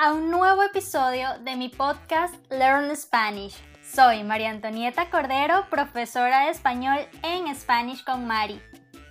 a 0.00 0.12
un 0.12 0.30
nuevo 0.30 0.62
episodio 0.62 1.26
de 1.40 1.56
mi 1.56 1.68
podcast 1.70 2.32
Learn 2.52 2.94
Spanish. 2.94 3.56
Soy 3.82 4.22
María 4.22 4.50
Antonieta 4.50 5.10
Cordero, 5.10 5.66
profesora 5.70 6.44
de 6.44 6.50
español 6.50 6.98
en 7.24 7.52
Spanish 7.56 8.04
con 8.04 8.24
Mari. 8.24 8.62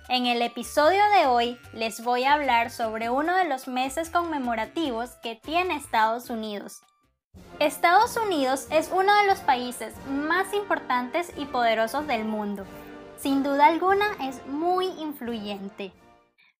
En 0.08 0.24
el 0.24 0.40
episodio 0.40 1.02
de 1.14 1.26
hoy 1.26 1.58
les 1.74 2.02
voy 2.02 2.24
a 2.24 2.32
hablar 2.32 2.70
sobre 2.70 3.10
uno 3.10 3.36
de 3.36 3.44
los 3.44 3.68
meses 3.68 4.08
conmemorativos 4.08 5.10
que 5.22 5.36
tiene 5.36 5.76
Estados 5.76 6.30
Unidos. 6.30 6.80
Estados 7.58 8.16
Unidos 8.16 8.66
es 8.70 8.88
uno 8.90 9.14
de 9.20 9.26
los 9.26 9.40
países 9.40 9.92
más 10.08 10.54
importantes 10.54 11.34
y 11.36 11.44
poderosos 11.44 12.06
del 12.06 12.24
mundo. 12.24 12.64
Sin 13.18 13.42
duda 13.42 13.66
alguna 13.66 14.06
es 14.22 14.40
muy 14.46 14.86
influyente 14.98 15.92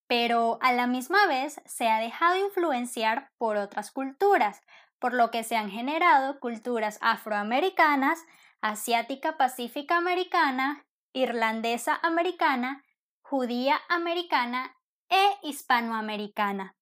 pero 0.09 0.59
a 0.63 0.73
la 0.73 0.87
misma 0.87 1.27
vez 1.27 1.61
se 1.67 1.89
ha 1.89 2.01
dejado 2.01 2.37
influenciar 2.37 3.31
por 3.37 3.57
otras 3.57 3.93
culturas, 3.93 4.63
por 4.99 5.13
lo 5.13 5.31
que 5.31 5.45
se 5.45 5.55
han 5.55 5.71
generado 5.71 6.41
culturas 6.41 6.99
afroamericanas, 7.03 8.25
asiática 8.61 9.37
pacífica 9.37 9.97
americana, 9.97 10.85
irlandesa 11.13 12.01
americana, 12.03 12.85
judía 13.23 13.79
americana 13.89 14.75
e 15.11 15.37
hispanoamericana. 15.43 16.75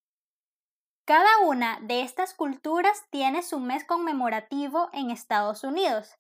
Cada 1.05 1.39
una 1.45 1.79
de 1.83 2.03
estas 2.03 2.33
culturas 2.33 3.05
tiene 3.11 3.43
su 3.43 3.61
mes 3.61 3.85
conmemorativo 3.85 4.89
en 4.93 5.11
Estados 5.11 5.65
Unidos, 5.65 6.15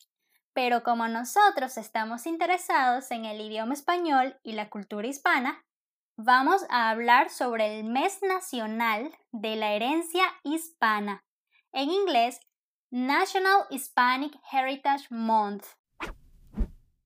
pero 0.52 0.82
como 0.82 1.06
nosotros 1.08 1.76
estamos 1.76 2.26
interesados 2.26 3.10
en 3.10 3.24
el 3.24 3.40
idioma 3.40 3.74
español 3.74 4.38
y 4.42 4.52
la 4.52 4.70
cultura 4.70 5.06
hispana, 5.06 5.64
vamos 6.16 6.64
a 6.70 6.88
hablar 6.88 7.28
sobre 7.28 7.78
el 7.78 7.84
mes 7.84 8.22
nacional 8.22 9.12
de 9.32 9.56
la 9.56 9.72
herencia 9.72 10.24
hispana, 10.42 11.22
en 11.72 11.90
inglés 11.90 12.40
National 12.90 13.66
Hispanic 13.70 14.34
Heritage 14.50 15.06
Month. 15.10 15.64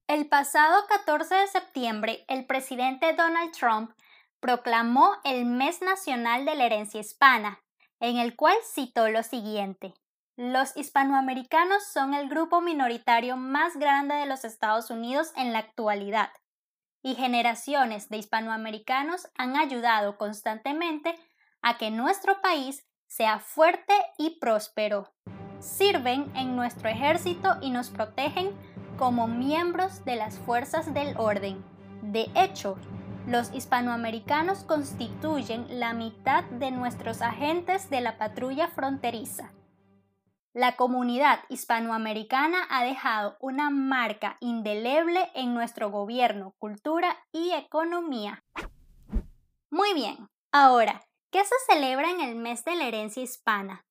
El 0.06 0.28
pasado 0.28 0.86
14 0.88 1.34
de 1.34 1.46
septiembre, 1.48 2.24
el 2.28 2.46
presidente 2.46 3.12
Donald 3.14 3.52
Trump 3.52 3.92
proclamó 4.40 5.16
el 5.24 5.44
Mes 5.44 5.82
Nacional 5.82 6.44
de 6.44 6.54
la 6.54 6.66
Herencia 6.66 7.00
Hispana, 7.00 7.60
en 8.00 8.16
el 8.16 8.36
cual 8.36 8.56
citó 8.64 9.08
lo 9.08 9.22
siguiente. 9.22 9.94
Los 10.36 10.76
hispanoamericanos 10.76 11.84
son 11.84 12.14
el 12.14 12.28
grupo 12.28 12.60
minoritario 12.60 13.36
más 13.36 13.76
grande 13.76 14.14
de 14.14 14.26
los 14.26 14.44
Estados 14.44 14.90
Unidos 14.90 15.32
en 15.36 15.52
la 15.52 15.58
actualidad 15.58 16.30
y 17.02 17.14
generaciones 17.14 18.08
de 18.08 18.18
hispanoamericanos 18.18 19.28
han 19.36 19.56
ayudado 19.56 20.16
constantemente 20.16 21.14
a 21.62 21.78
que 21.78 21.90
nuestro 21.90 22.40
país 22.40 22.86
sea 23.06 23.38
fuerte 23.38 23.94
y 24.18 24.38
próspero. 24.38 25.12
Sirven 25.58 26.30
en 26.36 26.56
nuestro 26.56 26.88
ejército 26.88 27.56
y 27.60 27.70
nos 27.70 27.90
protegen 27.90 28.52
como 28.98 29.26
miembros 29.26 30.04
de 30.04 30.16
las 30.16 30.38
fuerzas 30.38 30.92
del 30.94 31.16
orden. 31.16 31.64
De 32.02 32.30
hecho, 32.34 32.78
los 33.26 33.52
hispanoamericanos 33.52 34.64
constituyen 34.64 35.66
la 35.80 35.92
mitad 35.92 36.44
de 36.44 36.70
nuestros 36.70 37.20
agentes 37.22 37.90
de 37.90 38.00
la 38.00 38.18
patrulla 38.18 38.68
fronteriza. 38.68 39.52
La 40.52 40.74
comunidad 40.74 41.44
hispanoamericana 41.48 42.66
ha 42.70 42.82
dejado 42.82 43.36
una 43.38 43.70
marca 43.70 44.36
indeleble 44.40 45.30
en 45.34 45.54
nuestro 45.54 45.92
gobierno, 45.92 46.56
cultura 46.58 47.16
y 47.30 47.52
economía. 47.52 48.42
Muy 49.70 49.94
bien, 49.94 50.28
ahora, 50.50 51.06
¿qué 51.30 51.44
se 51.44 51.54
celebra 51.68 52.10
en 52.10 52.20
el 52.20 52.34
mes 52.34 52.64
de 52.64 52.74
la 52.74 52.88
herencia 52.88 53.22
hispana? 53.22 53.86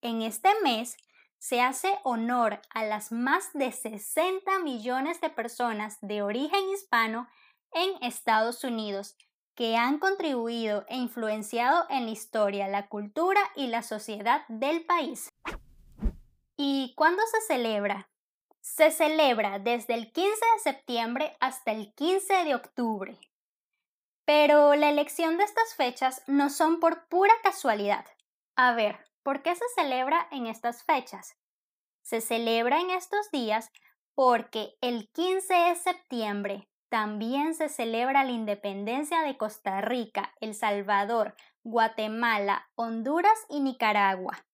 En 0.00 0.22
este 0.22 0.48
mes 0.64 0.96
se 1.38 1.60
hace 1.60 1.96
honor 2.02 2.60
a 2.70 2.82
las 2.84 3.12
más 3.12 3.52
de 3.52 3.70
60 3.70 4.58
millones 4.58 5.20
de 5.20 5.30
personas 5.30 5.98
de 6.00 6.22
origen 6.22 6.68
hispano 6.70 7.28
en 7.72 8.02
Estados 8.02 8.64
Unidos 8.64 9.16
que 9.54 9.76
han 9.76 10.00
contribuido 10.00 10.84
e 10.88 10.96
influenciado 10.96 11.86
en 11.90 12.06
la 12.06 12.10
historia, 12.10 12.66
la 12.66 12.88
cultura 12.88 13.40
y 13.54 13.68
la 13.68 13.82
sociedad 13.82 14.42
del 14.48 14.84
país. 14.84 15.31
¿Y 16.64 16.94
cuándo 16.94 17.24
se 17.26 17.40
celebra? 17.40 18.08
Se 18.60 18.92
celebra 18.92 19.58
desde 19.58 19.94
el 19.94 20.12
15 20.12 20.30
de 20.30 20.60
septiembre 20.62 21.36
hasta 21.40 21.72
el 21.72 21.92
15 21.92 22.44
de 22.44 22.54
octubre. 22.54 23.18
Pero 24.24 24.76
la 24.76 24.88
elección 24.88 25.38
de 25.38 25.42
estas 25.42 25.74
fechas 25.74 26.22
no 26.28 26.50
son 26.50 26.78
por 26.78 27.08
pura 27.08 27.34
casualidad. 27.42 28.06
A 28.54 28.74
ver, 28.74 29.04
¿por 29.24 29.42
qué 29.42 29.56
se 29.56 29.64
celebra 29.74 30.28
en 30.30 30.46
estas 30.46 30.84
fechas? 30.84 31.36
Se 32.00 32.20
celebra 32.20 32.80
en 32.80 32.90
estos 32.90 33.32
días 33.32 33.68
porque 34.14 34.76
el 34.80 35.10
15 35.10 35.52
de 35.52 35.74
septiembre 35.74 36.68
también 36.88 37.56
se 37.56 37.68
celebra 37.70 38.22
la 38.22 38.30
independencia 38.30 39.22
de 39.22 39.36
Costa 39.36 39.80
Rica, 39.80 40.32
El 40.40 40.54
Salvador, 40.54 41.34
Guatemala, 41.64 42.70
Honduras 42.76 43.46
y 43.48 43.58
Nicaragua. 43.58 44.46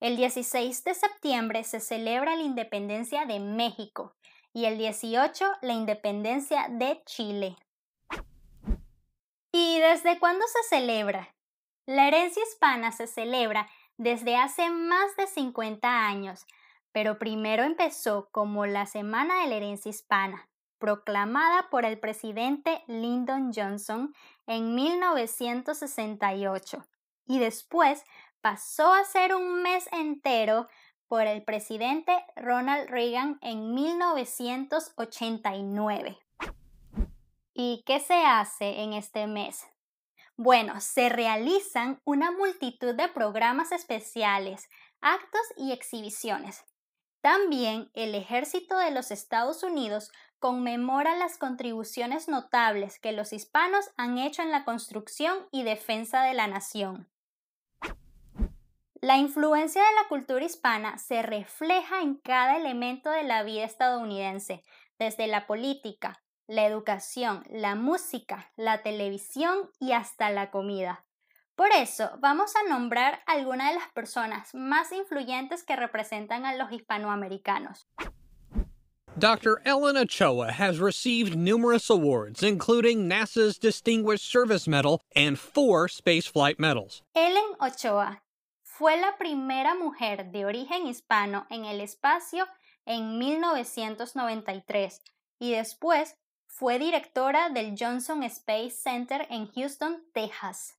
El 0.00 0.16
16 0.16 0.82
de 0.84 0.94
septiembre 0.94 1.62
se 1.62 1.78
celebra 1.78 2.34
la 2.34 2.42
independencia 2.42 3.26
de 3.26 3.38
México 3.38 4.16
y 4.54 4.64
el 4.64 4.78
18 4.78 5.44
la 5.60 5.74
independencia 5.74 6.68
de 6.70 7.02
Chile. 7.04 7.58
¿Y 9.52 9.78
desde 9.78 10.18
cuándo 10.18 10.46
se 10.46 10.76
celebra? 10.76 11.34
La 11.84 12.08
herencia 12.08 12.42
hispana 12.42 12.92
se 12.92 13.06
celebra 13.06 13.68
desde 13.98 14.36
hace 14.36 14.70
más 14.70 15.14
de 15.16 15.26
50 15.26 16.06
años, 16.06 16.46
pero 16.92 17.18
primero 17.18 17.64
empezó 17.64 18.30
como 18.32 18.64
la 18.64 18.86
Semana 18.86 19.42
de 19.42 19.48
la 19.48 19.56
Herencia 19.56 19.90
Hispana, 19.90 20.48
proclamada 20.78 21.68
por 21.68 21.84
el 21.84 22.00
presidente 22.00 22.82
Lyndon 22.86 23.52
Johnson 23.54 24.14
en 24.46 24.74
1968, 24.74 26.86
y 27.26 27.38
después 27.38 28.02
pasó 28.40 28.92
a 28.92 29.04
ser 29.04 29.34
un 29.34 29.62
mes 29.62 29.88
entero 29.92 30.68
por 31.08 31.26
el 31.26 31.42
presidente 31.42 32.12
Ronald 32.36 32.88
Reagan 32.88 33.38
en 33.42 33.74
1989. 33.74 36.18
¿Y 37.52 37.82
qué 37.84 37.98
se 38.00 38.24
hace 38.24 38.82
en 38.82 38.92
este 38.92 39.26
mes? 39.26 39.66
Bueno, 40.36 40.80
se 40.80 41.08
realizan 41.08 42.00
una 42.04 42.30
multitud 42.30 42.94
de 42.94 43.08
programas 43.08 43.72
especiales, 43.72 44.68
actos 45.00 45.42
y 45.56 45.72
exhibiciones. 45.72 46.64
También 47.20 47.90
el 47.92 48.14
ejército 48.14 48.78
de 48.78 48.90
los 48.90 49.10
Estados 49.10 49.62
Unidos 49.62 50.10
conmemora 50.38 51.16
las 51.16 51.36
contribuciones 51.36 52.28
notables 52.28 52.98
que 52.98 53.12
los 53.12 53.34
hispanos 53.34 53.90
han 53.98 54.16
hecho 54.16 54.40
en 54.40 54.50
la 54.50 54.64
construcción 54.64 55.46
y 55.50 55.64
defensa 55.64 56.22
de 56.22 56.32
la 56.32 56.46
nación. 56.46 57.10
La 59.02 59.16
influencia 59.16 59.80
de 59.80 59.94
la 59.94 60.08
cultura 60.08 60.44
hispana 60.44 60.98
se 60.98 61.22
refleja 61.22 62.02
en 62.02 62.16
cada 62.16 62.58
elemento 62.58 63.08
de 63.08 63.22
la 63.22 63.42
vida 63.42 63.64
estadounidense, 63.64 64.62
desde 64.98 65.26
la 65.26 65.46
política, 65.46 66.22
la 66.46 66.66
educación, 66.66 67.42
la 67.48 67.76
música, 67.76 68.52
la 68.56 68.82
televisión 68.82 69.70
y 69.78 69.92
hasta 69.92 70.28
la 70.28 70.50
comida. 70.50 71.06
Por 71.56 71.70
eso, 71.72 72.10
vamos 72.18 72.54
a 72.56 72.68
nombrar 72.68 73.22
algunas 73.26 73.70
de 73.70 73.78
las 73.78 73.88
personas 73.94 74.54
más 74.54 74.92
influyentes 74.92 75.64
que 75.64 75.76
representan 75.76 76.44
a 76.44 76.54
los 76.54 76.70
hispanoamericanos. 76.70 77.88
Dr. 79.16 79.62
Ellen 79.64 79.96
Ochoa 79.96 80.52
has 80.52 80.78
received 80.78 81.36
numerous 81.36 81.88
awards, 81.88 82.42
including 82.42 83.08
NASA's 83.08 83.58
Distinguished 83.58 84.30
Service 84.30 84.68
Medal 84.68 85.00
and 85.16 85.38
four 85.38 85.88
spaceflight 85.88 86.58
medals. 86.58 87.02
Ellen 87.14 87.56
Ochoa 87.60 88.20
fue 88.80 88.96
la 88.96 89.18
primera 89.18 89.74
mujer 89.74 90.30
de 90.32 90.46
origen 90.46 90.86
hispano 90.86 91.46
en 91.50 91.66
el 91.66 91.82
espacio 91.82 92.46
en 92.86 93.18
1993 93.18 95.02
y 95.38 95.52
después 95.52 96.16
fue 96.46 96.78
directora 96.78 97.50
del 97.50 97.76
Johnson 97.78 98.22
Space 98.22 98.70
Center 98.70 99.26
en 99.28 99.52
Houston, 99.52 100.02
Texas. 100.14 100.78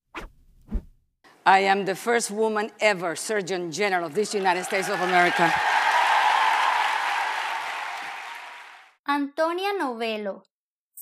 I 1.46 1.68
am 1.68 1.86
the 1.86 1.94
first 1.94 2.32
woman 2.32 2.72
ever 2.80 3.16
Surgeon 3.16 3.72
General 3.72 4.06
of 4.06 4.16
the 4.16 4.26
United 4.36 4.64
States 4.64 4.90
of 4.90 5.00
America. 5.00 5.54
Antonia 9.06 9.74
Novello 9.78 10.42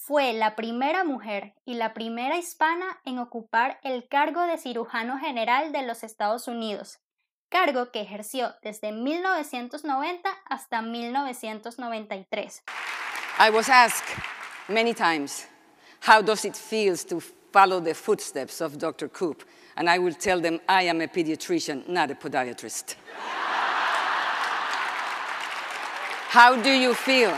fue 0.10 0.34
la 0.34 0.56
primera 0.56 1.04
mujer 1.04 1.54
y 1.66 1.76
la 1.76 1.94
primera 1.94 2.36
hispana 2.36 3.00
en 3.06 3.20
ocupar 3.20 3.80
el 3.84 4.08
cargo 4.08 4.42
de 4.42 4.58
cirujano 4.58 5.20
general 5.20 5.72
de 5.72 5.84
los 5.84 6.04
Estados 6.04 6.48
Unidos, 6.48 6.98
cargo 7.48 7.92
que 7.92 8.02
ejerció 8.02 8.56
desde 8.64 8.92
1990 8.92 10.28
hasta 10.46 10.82
1993. 10.82 12.64
I 13.38 13.52
was 13.52 13.70
asked 13.70 14.08
many 14.68 14.96
times, 14.96 15.48
how 16.08 16.24
does 16.24 16.44
it 16.44 16.56
feel 16.56 16.98
to 17.08 17.22
follow 17.54 17.80
the 17.80 17.94
footsteps 17.94 18.62
of 18.62 18.80
Dr. 18.80 19.10
Coop, 19.10 19.44
and 19.76 19.88
I 19.88 20.00
will 20.00 20.16
tell 20.16 20.42
them 20.42 20.60
I 20.68 20.90
am 20.90 21.02
a 21.02 21.08
pediatrician, 21.08 21.88
not 21.88 22.10
a 22.10 22.16
podiatrist. 22.16 22.96
How 26.32 26.56
do 26.56 26.72
you 26.72 26.96
feel? 26.96 27.32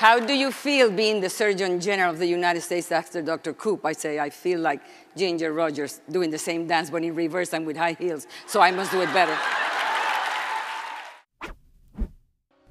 How 0.00 0.18
do 0.18 0.32
you 0.32 0.50
feel 0.50 0.90
being 0.90 1.20
the 1.20 1.28
Surgeon 1.28 1.78
General 1.78 2.12
of 2.12 2.18
the 2.18 2.26
United 2.26 2.62
States 2.62 2.90
after 2.90 3.20
Dr. 3.20 3.52
Coop? 3.52 3.84
I 3.84 3.92
say, 3.92 4.18
I 4.18 4.30
feel 4.30 4.58
like 4.58 4.80
Ginger 5.14 5.52
Rogers 5.52 6.00
doing 6.10 6.30
the 6.30 6.38
same 6.38 6.66
dance, 6.66 6.88
but 6.88 7.04
in 7.04 7.14
reverse 7.14 7.52
and 7.52 7.66
with 7.66 7.76
high 7.76 7.92
heels, 7.92 8.26
so 8.46 8.62
I 8.62 8.70
must 8.70 8.92
do 8.92 9.02
it 9.02 9.12
better. 9.12 9.36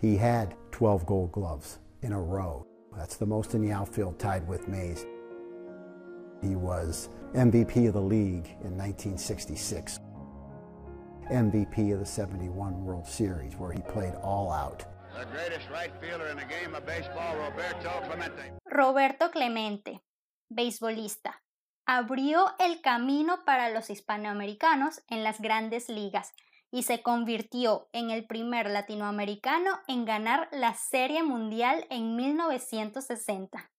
He 0.01 0.17
had 0.17 0.55
12 0.71 1.05
gold 1.05 1.31
gloves 1.31 1.77
in 2.01 2.13
a 2.13 2.19
row. 2.19 2.65
That's 2.97 3.15
the 3.15 3.27
most 3.27 3.53
in 3.53 3.61
the 3.61 3.71
outfield, 3.73 4.17
tied 4.17 4.47
with 4.47 4.67
Mays. 4.67 5.05
He 6.41 6.55
was 6.55 7.09
MVP 7.35 7.89
of 7.89 7.93
the 7.93 8.01
league 8.01 8.47
in 8.63 8.75
1966, 8.75 9.99
MVP 11.31 11.93
of 11.93 11.99
the 11.99 12.05
71 12.07 12.83
World 12.83 13.05
Series, 13.05 13.55
where 13.55 13.71
he 13.71 13.81
played 13.81 14.15
all 14.15 14.51
out. 14.51 14.83
Roberto 18.65 19.31
Clemente, 19.31 20.01
beisbolista, 20.49 21.41
abrió 21.85 22.53
el 22.59 22.81
camino 22.81 23.43
para 23.45 23.69
los 23.69 23.89
hispanoamericanos 23.89 25.01
en 25.07 25.23
las 25.23 25.41
grandes 25.41 25.89
ligas 25.89 26.33
y 26.71 26.83
se 26.83 27.01
convirtió 27.01 27.89
en 27.93 28.11
el 28.11 28.25
primer 28.27 28.69
latinoamericano 28.69 29.79
en 29.87 30.05
ganar 30.05 30.49
la 30.51 30.75
Serie 30.75 31.23
Mundial 31.23 31.85
en 31.89 32.15
1960. 32.15 33.71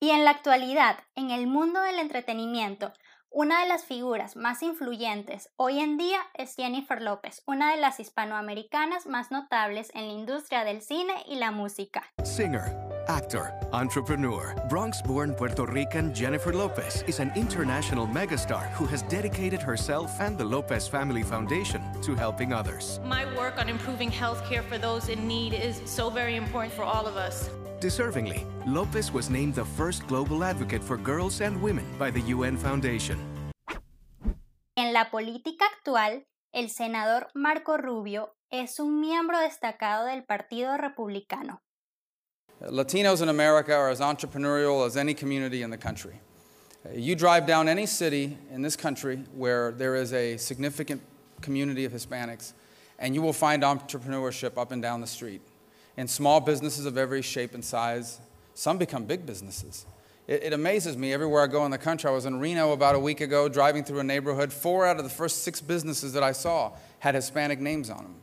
Y 0.00 0.10
en 0.10 0.24
la 0.24 0.30
actualidad, 0.30 0.98
en 1.14 1.30
el 1.30 1.46
mundo 1.46 1.80
del 1.80 1.98
entretenimiento, 1.98 2.92
una 3.34 3.62
de 3.62 3.68
las 3.68 3.84
figuras 3.84 4.36
más 4.36 4.62
influyentes 4.62 5.48
hoy 5.56 5.80
en 5.80 5.96
día 5.96 6.18
es 6.34 6.54
Jennifer 6.54 7.00
López, 7.00 7.42
una 7.46 7.70
de 7.72 7.80
las 7.80 7.98
hispanoamericanas 7.98 9.06
más 9.06 9.30
notables 9.30 9.90
en 9.94 10.06
la 10.06 10.12
industria 10.12 10.64
del 10.64 10.82
cine 10.82 11.14
y 11.26 11.36
la 11.36 11.50
música. 11.50 12.04
Singer, 12.24 12.76
actor, 13.08 13.52
entrepreneur, 13.72 14.54
Bronx 14.68 15.02
born 15.02 15.34
Puerto 15.34 15.64
Rican 15.64 16.14
Jennifer 16.14 16.54
Lopez 16.54 17.04
is 17.06 17.20
an 17.20 17.32
international 17.34 18.06
megastar 18.06 18.70
who 18.74 18.86
has 18.86 19.02
dedicated 19.04 19.62
herself 19.62 20.20
and 20.20 20.36
the 20.36 20.44
Lopez 20.44 20.86
Family 20.86 21.22
Foundation 21.22 21.82
to 22.02 22.14
helping 22.14 22.52
others. 22.52 23.00
My 23.04 23.24
work 23.34 23.58
on 23.58 23.68
improving 23.68 24.10
healthcare 24.10 24.62
for 24.62 24.76
those 24.76 25.08
in 25.08 25.26
need 25.26 25.54
is 25.54 25.80
so 25.86 26.10
very 26.10 26.36
important 26.36 26.74
for 26.74 26.84
all 26.84 27.06
of 27.06 27.16
us. 27.16 27.48
Deservingly, 27.82 28.46
Lopez 28.64 29.10
was 29.10 29.28
named 29.28 29.56
the 29.56 29.64
first 29.64 30.06
global 30.06 30.44
advocate 30.44 30.84
for 30.84 30.96
girls 30.96 31.40
and 31.40 31.60
women 31.60 31.84
by 31.98 32.12
the 32.12 32.20
UN 32.20 32.56
Foundation. 32.56 33.18
En 34.76 34.92
la 34.92 35.10
política 35.10 35.64
actual, 35.64 36.22
el 36.54 36.68
senador 36.68 37.26
Marco 37.34 37.76
Rubio 37.76 38.34
es 38.52 38.78
un 38.78 39.00
miembro 39.00 39.36
destacado 39.38 40.06
del 40.06 40.22
Partido 40.22 40.78
Republicano. 40.78 41.58
Latinos 42.70 43.20
in 43.20 43.28
America 43.28 43.74
are 43.74 43.90
as 43.90 43.98
entrepreneurial 43.98 44.86
as 44.86 44.96
any 44.96 45.12
community 45.12 45.62
in 45.62 45.70
the 45.70 45.76
country. 45.76 46.20
You 46.94 47.16
drive 47.16 47.48
down 47.48 47.68
any 47.68 47.86
city 47.86 48.38
in 48.52 48.62
this 48.62 48.76
country 48.76 49.24
where 49.34 49.72
there 49.72 49.96
is 49.96 50.12
a 50.12 50.36
significant 50.36 51.02
community 51.40 51.84
of 51.84 51.90
Hispanics, 51.92 52.52
and 53.00 53.12
you 53.12 53.22
will 53.22 53.32
find 53.32 53.64
entrepreneurship 53.64 54.56
up 54.56 54.70
and 54.70 54.80
down 54.80 55.00
the 55.00 55.08
street. 55.08 55.42
In 55.96 56.08
small 56.08 56.40
businesses 56.40 56.86
of 56.86 56.96
every 56.96 57.22
shape 57.22 57.54
and 57.54 57.64
size, 57.64 58.20
some 58.54 58.78
become 58.78 59.04
big 59.04 59.26
businesses. 59.26 59.86
It, 60.26 60.44
it, 60.44 60.52
amazes 60.52 60.96
me 60.96 61.12
everywhere 61.12 61.42
I 61.42 61.46
go 61.48 61.64
in 61.64 61.70
the 61.70 61.78
country. 61.78 62.08
I 62.08 62.12
was 62.12 62.26
in 62.26 62.38
Reno 62.38 62.72
about 62.72 62.94
a 62.94 62.98
week 62.98 63.20
ago, 63.20 63.48
driving 63.48 63.82
through 63.82 63.98
a 63.98 64.04
neighborhood. 64.04 64.52
Four 64.52 64.86
out 64.86 64.98
of 64.98 65.04
the 65.04 65.10
first 65.10 65.42
six 65.42 65.60
businesses 65.60 66.12
that 66.12 66.22
I 66.22 66.32
saw 66.32 66.72
had 67.00 67.14
Hispanic 67.14 67.58
names 67.58 67.90
on 67.90 68.16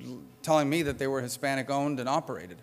them, 0.00 0.24
telling 0.42 0.68
me 0.68 0.82
that 0.82 0.98
they 0.98 1.06
were 1.06 1.20
Hispanic 1.20 1.70
owned 1.70 2.00
and 2.00 2.08
operated. 2.08 2.58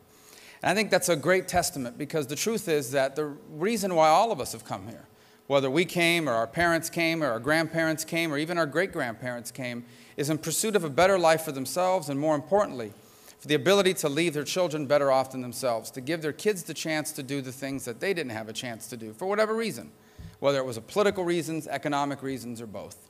And 0.62 0.72
I 0.72 0.76
think 0.76 0.90
that's 0.90 1.10
a 1.10 1.16
great 1.16 1.48
testament 1.48 1.98
because 1.98 2.28
the 2.28 2.36
truth 2.36 2.68
is 2.68 2.92
that 2.92 3.16
the 3.16 3.36
reason 3.52 3.96
why 3.96 4.10
all 4.10 4.32
of 4.32 4.42
us 4.42 4.52
have 4.52 4.66
come 4.66 4.88
here, 4.88 5.06
whether 5.48 5.70
we 5.70 5.86
came 5.86 6.28
or 6.28 6.34
our 6.34 6.48
parents 6.48 6.90
came 6.90 7.24
or 7.24 7.28
our 7.28 7.40
grandparents 7.40 8.04
came 8.04 8.34
or 8.34 8.38
even 8.38 8.58
our 8.58 8.66
great 8.66 8.92
grandparents 8.92 9.52
came, 9.52 9.86
is 10.18 10.30
in 10.30 10.38
pursuit 10.38 10.76
of 10.76 10.84
a 10.84 10.90
better 10.90 11.18
life 11.18 11.44
for 11.44 11.52
themselves 11.52 12.10
and 12.10 12.20
more 12.20 12.36
importantly, 12.36 12.94
for 13.40 13.48
the 13.48 13.56
ability 13.56 13.94
to 13.94 14.10
leave 14.10 14.34
their 14.34 14.44
children 14.44 14.86
better 14.86 15.12
off 15.12 15.32
than 15.32 15.42
themselves, 15.42 15.92
to 15.92 16.02
give 16.02 16.22
their 16.22 16.34
kids 16.34 16.64
the 16.64 16.74
chance 16.74 17.12
to 17.12 17.24
do 17.24 17.42
the 17.42 17.52
things 17.52 17.86
that 17.86 18.00
they 18.00 18.14
didn't 18.14 18.32
have 18.32 18.50
a 18.50 18.54
chance 18.54 18.88
to 18.88 18.98
do 18.98 19.14
for 19.14 19.26
whatever 19.26 19.56
reason, 19.56 19.92
whether 20.40 20.60
it 20.60 20.66
was 20.66 20.80
political 20.80 21.24
reasons, 21.24 21.68
economic 21.68 22.22
reasons, 22.22 22.62
or 22.62 22.68
both. 22.68 23.10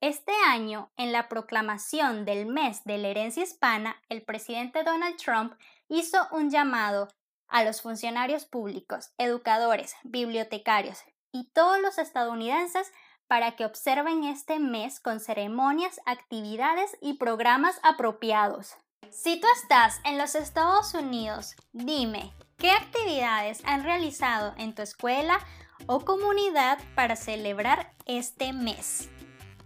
Este 0.00 0.30
año, 0.46 0.90
en 0.96 1.10
la 1.10 1.28
proclamación 1.28 2.24
del 2.24 2.46
mes 2.46 2.84
de 2.84 2.98
la 2.98 3.08
herencia 3.08 3.42
hispana, 3.42 3.96
el 4.08 4.22
presidente 4.22 4.84
Donald 4.84 5.16
Trump 5.16 5.54
hizo 5.88 6.28
un 6.30 6.50
llamado 6.50 7.08
a 7.48 7.64
los 7.64 7.80
funcionarios 7.80 8.44
públicos, 8.44 9.10
educadores, 9.18 9.94
bibliotecarios 10.04 10.98
y 11.32 11.50
todos 11.52 11.80
los 11.80 11.98
estadounidenses 11.98 12.92
para 13.28 13.52
que 13.52 13.66
observen 13.66 14.24
este 14.24 14.58
mes 14.58 15.00
con 15.00 15.20
ceremonias, 15.20 16.00
actividades 16.06 16.96
y 17.00 17.14
programas 17.14 17.78
apropiados. 17.82 18.74
Si 19.10 19.40
tú 19.40 19.46
estás 19.62 20.00
en 20.04 20.18
los 20.18 20.34
Estados 20.34 20.94
Unidos, 20.94 21.54
dime, 21.72 22.32
¿qué 22.56 22.70
actividades 22.72 23.62
han 23.64 23.84
realizado 23.84 24.54
en 24.56 24.74
tu 24.74 24.82
escuela 24.82 25.38
o 25.86 26.00
comunidad 26.00 26.78
para 26.94 27.16
celebrar 27.16 27.94
este 28.06 28.52
mes? 28.52 29.08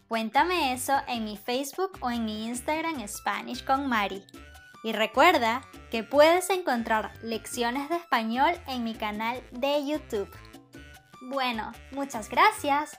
Cuéntame 0.09 0.75
eso 0.75 0.95
en 1.07 1.25
mi 1.25 1.37
Facebook 1.37 1.99
o 2.03 2.11
en 2.11 2.25
mi 2.25 2.47
Instagram 2.47 3.07
Spanish 3.09 3.65
con 3.65 3.89
Mari. 3.89 4.25
Y 4.85 4.93
recuerda 4.93 5.63
que 5.91 6.03
puedes 6.03 6.51
encontrar 6.51 7.13
lecciones 7.23 7.89
de 7.89 7.97
español 7.97 8.53
en 8.67 8.83
mi 8.85 8.95
canal 8.95 9.43
de 9.53 9.87
YouTube. 9.87 10.29
Bueno, 11.23 11.71
muchas 11.93 12.29
gracias 12.29 12.99